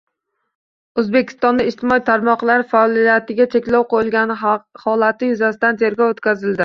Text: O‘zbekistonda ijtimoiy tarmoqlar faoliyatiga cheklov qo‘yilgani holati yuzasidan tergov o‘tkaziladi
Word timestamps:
O‘zbekistonda 1.01 1.67
ijtimoiy 1.71 2.01
tarmoqlar 2.07 2.65
faoliyatiga 2.71 3.47
cheklov 3.57 3.85
qo‘yilgani 3.93 4.39
holati 4.87 5.31
yuzasidan 5.35 5.79
tergov 5.85 6.15
o‘tkaziladi 6.17 6.59